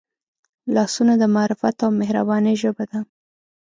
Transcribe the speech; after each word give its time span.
لاسونه 0.75 1.13
د 1.17 1.23
معرفت 1.35 1.77
او 1.85 1.89
مهربانۍ 2.01 2.53
ژبه 2.61 2.85
ده 2.91 2.99